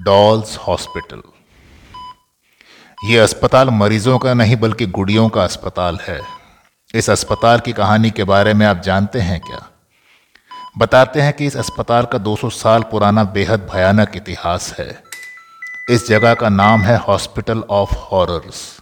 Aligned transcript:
Dolls 0.00 0.56
hospital. 0.56 1.22
ये 3.04 3.18
अस्पताल 3.18 3.70
मरीजों 3.70 4.18
का 4.18 4.34
नहीं, 4.34 4.56
बल्कि 4.56 4.86
गुड़ियों 4.86 5.28
का 5.28 5.44
अस्पताल 5.44 5.98
है। 6.02 6.20
इस 6.94 7.10
अस्पताल 7.10 7.60
की 7.60 7.72
कहानी 7.72 8.10
के 8.10 8.24
बारे 8.24 8.54
में 8.54 8.66
आप 8.66 8.80
जानते 8.80 9.20
हैं 9.20 9.40
क्या? 9.40 9.70
बताते 10.78 11.20
हैं 11.20 11.32
कि 11.32 11.46
इस 11.46 11.56
अस्पताल 11.56 12.04
का 12.04 12.18
200 12.18 12.50
साल 12.50 12.82
पुराना 12.82 13.24
बेहद 13.24 13.70
भयानक 13.72 14.12
इतिहास 14.16 14.74
है। 14.78 15.02
इस 15.90 16.08
जगह 16.08 16.34
का 16.34 16.48
नाम 16.48 16.80
है 16.80 16.96
हॉस्पिटल 16.96 17.58
ऑफ़ 17.58 17.94
हॉरर्स। 17.94 18.78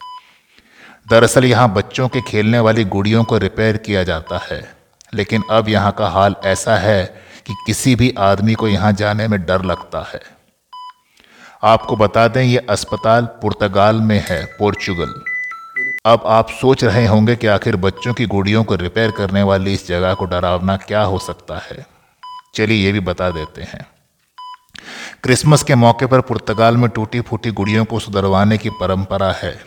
दरअसल 1.11 1.45
यहाँ 1.45 1.73
बच्चों 1.73 2.09
के 2.09 2.21
खेलने 2.21 2.59
वाली 2.59 2.85
गुड़ियों 2.85 3.25
को 3.25 3.39
रिपेयर 3.39 3.77
किया 3.77 4.05
जाता 4.05 4.39
है। 4.39 4.77
लेकिन 5.15 5.43
अब 5.51 5.69
यहाँ 5.69 5.93
का 5.93 6.09
हाल 6.09 6.37
ऐसा 6.45 6.77
है 6.77 7.23
कि 7.47 7.55
किसी 7.67 7.97
भी 7.97 8.15
आदमी 8.19 8.55
को 8.55 8.69
यहाँ 8.69 8.93
जाने 8.93 9.29
में 9.29 9.47
डर 9.47 9.63
लगता 9.63 10.11
है। 10.15 10.38
आपको 11.65 11.97
बता 11.97 12.29
दें, 12.29 12.43
ये 12.43 12.59
अस्पताल 12.59 13.25
पुर्तगाल 13.25 13.97
में 13.97 14.25
है, 14.29 14.45
पोर्चुगल। 14.45 15.15
अब 16.07 16.23
आप 16.27 16.51
सोच 16.51 16.85
रहे 16.85 17.07
होंगे 17.07 17.37
कि 17.37 17.47
आखिर 17.47 17.77
बच्चों 17.77 18.15
की 18.15 18.27
गुड़ियों 18.27 18.65
को 18.65 18.75
रिपेयर 18.75 19.11
करने 19.11 19.43
वाली 19.43 19.75
इस 19.75 19.89
जगह 19.89 20.15
को 20.15 20.25
डरावना 20.25 20.77
क्या 20.77 21.03
हो 21.03 21.19
सकता 21.19 21.59
है। 21.59 21.87
चलिए 22.55 22.85
ये 22.87 22.93
भी 22.93 23.01
बता 23.01 23.31
देते 23.31 23.63
हैं। 23.63 23.87
क्रिसमस 25.23 25.63
के 25.63 25.75
मौके 25.75 26.07
पर 26.07 26.21
पुर्तगाल 26.21 26.77
में 26.77 26.91
टूटी 26.91 27.21
फूटी 27.21 27.51
गुड़ियों 27.51 27.85
को 27.85 27.99
सुधरवाने 27.99 28.59
की 28.59 28.71
परंपरा 28.71 29.33
है। 29.33 29.61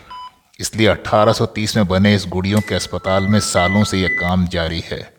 इसलिए 0.60 0.88
1830 0.88 1.76
में 1.76 1.86
बने 1.86 2.14
इस 2.14 2.26
गुड़ियों 2.28 2.60
के 2.60 2.74
अस्पताल 2.74 3.22
में 3.22 3.40
सालों 3.40 3.84
से 3.84 3.98
यह 3.98 4.08
काम 4.08 4.46
जारी 4.46 4.80
है। 4.80 5.12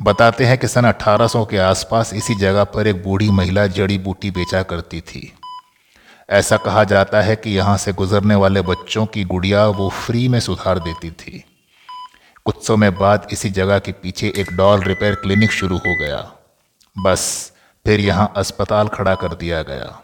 बताते 0.00 0.44
हैं 0.44 0.58
कि 0.58 0.68
सन 0.68 0.84
1800 0.84 1.44
के 1.44 1.58
आसपास 1.58 2.14
इसी 2.14 2.34
जगह 2.34 2.64
पर 2.64 2.86
एक 2.86 3.04
बूढ़ी 3.04 3.30
महिला 3.30 3.66
जड़ी 3.66 3.98
बूटी 3.98 4.30
बेचा 4.30 4.62
करती 4.62 5.00
थी। 5.00 5.34
ऐसा 6.28 6.56
कहा 6.56 6.84
जाता 6.84 7.20
है 7.22 7.34
कि 7.36 7.50
यहाँ 7.50 7.76
से 7.76 7.92
गुजरने 7.92 8.34
वाले 8.34 8.60
बच्चों 8.62 9.04
की 9.06 9.24
गुड़िया 9.24 9.66
वो 9.68 9.88
फ्री 9.96 10.28
में 10.28 10.38
सुधार 10.40 10.78
देती 10.78 11.10
थी। 11.10 11.44
कुछ 12.46 12.66
समय 12.66 12.90
बाद 12.90 13.26
इसी 13.32 13.50
जगह 13.50 13.78
के 13.78 13.92
पीछे 13.92 14.32
एक 14.36 14.52
डॉल 14.52 14.82
रिपेयर 14.82 15.14
क्लिनिक 15.14 15.50
शुरू 15.50 15.76
हो 15.76 15.94
गया। 15.98 16.18
बस, 16.96 17.52
फिर 17.86 18.00
यहाँ 18.00 18.32
अस्पताल 18.36 18.88
खड़ा 18.88 19.14
कर 19.14 19.34
दिया 19.34 19.62
गया। 19.62 20.00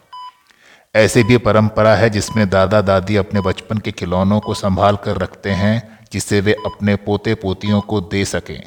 ऐसी 0.95 1.23
भी 1.23 1.37
परंपरा 1.39 1.95
है 1.95 2.11
जिसमें 2.11 2.49
दादा 2.51 2.81
दादी 2.81 3.17
अपने 3.17 3.41
बचपन 3.41 3.79
के 3.79 3.93
खिलौनों 3.93 4.41
को 4.41 4.55
संभाल 4.55 4.97
कर 4.97 5.17
रखते 5.17 5.51
हैं 5.51 5.99
जिसे 6.13 6.41
वे 6.41 6.53
अपने 6.67 6.97
पोते 6.97 7.35
पोतियों 7.35 7.81
को 7.81 8.01
दे 8.01 8.25
सकें। 8.25 8.63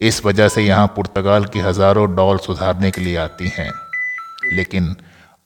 इस 0.00 0.24
वजह 0.24 0.48
से 0.48 0.62
यहाँ 0.62 0.86
पुर्तगाल 0.86 1.44
की 1.44 1.60
हज़ारों 1.60 2.14
डॉल 2.16 2.38
सुधारने 2.38 2.90
के 2.90 3.00
लिए 3.00 3.16
आती 3.16 3.48
हैं। 3.48 3.70
लेकिन 4.52 4.94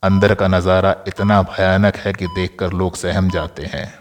अंदर 0.02 0.34
का 0.34 0.46
नज़ारा 0.48 0.94
इतना 1.08 1.40
भयानक 1.42 1.96
है 1.96 2.12
कि 2.12 2.26
देखकर 2.26 2.72
लोग 2.72 2.94
सहम 2.96 3.28
जाते 3.30 3.64
हैं। 3.64 3.92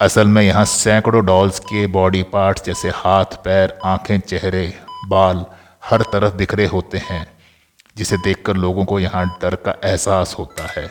असल 0.00 0.26
में 0.26 0.42
यहाँ 0.42 0.64
सैकड़ों 0.64 1.24
डॉल्स 1.26 1.58
के 1.58 1.86
बॉडी 1.86 2.22
पार्ट्स 2.22 2.64
जैसे 2.64 2.90
हाथ, 2.94 3.36
पैर, 3.44 3.78
आँखें, 3.84 4.18
चेहरे, 4.20 4.66
बाल 5.08 5.44
हर 5.84 6.02
तरफ़ 6.02 6.34
बिखरे 6.34 6.66
होते 6.66 6.98
हैं, 6.98 7.26
जिसे 7.96 8.16
देखकर 8.16 8.56
लोगों 8.56 8.84
को 8.84 9.00
यहाँ 9.00 9.26
डर 9.42 9.54
का 9.56 9.74
एहसास 9.84 10.34
होता 10.38 10.66
है। 10.76 10.90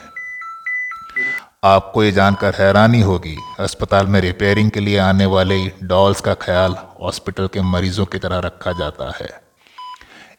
आपको 1.66 2.04
ये 2.04 2.12
जानकर 2.12 2.56
हैरानी 2.56 3.02
होगी, 3.02 3.38
अस्पताल 3.60 4.08
में 4.08 4.20
रिपेयरिंग 4.22 4.72
के 4.72 4.80
लिए 4.80 4.98
आने 5.00 5.26
वाले 5.26 5.66
डॉल्स 5.84 6.22
का 6.22 6.34
ख्याल 6.34 6.76
हॉस्पिटल 7.02 7.48
के 7.48 7.62
मरीजों 7.62 8.06
की 8.06 8.20
तरह 8.20 8.40
रखा 8.40 8.72
जाता 8.72 9.14
है। 9.20 9.43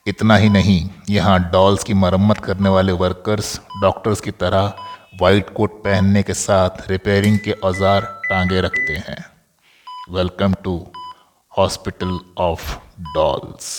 इतना 0.07 0.37
ही 0.37 0.49
नहीं, 0.49 0.89
यहाँ 1.11 1.39
डॉल्स 1.51 1.85
की 1.85 1.95
मरम्मत 1.95 2.39
करने 2.39 2.69
वाले 2.69 2.93
वर्कर्स 2.93 3.57
डॉक्टर्स 3.83 4.21
की 4.21 4.31
तरह 4.33 4.75
वाइट 5.21 5.51
कोट 5.51 5.83
पहनने 5.85 6.23
के 6.23 6.35
साथ 6.35 6.91
रिपेयरिंग 6.91 7.39
के 7.45 7.53
औज़ार 7.65 8.03
टांगे 8.29 8.61
रखते 8.61 8.97
हैं। 9.07 9.17
Welcome 10.11 10.55
to 10.65 10.77
hospital 11.53 12.19
of 12.39 12.77
dolls 13.15 13.71